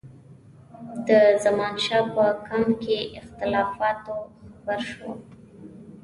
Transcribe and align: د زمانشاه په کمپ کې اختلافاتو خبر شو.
د 1.07 1.09
زمانشاه 1.43 2.05
په 2.13 2.25
کمپ 2.47 2.69
کې 2.83 2.97
اختلافاتو 3.19 4.15
خبر 4.51 4.79
شو. 4.91 5.11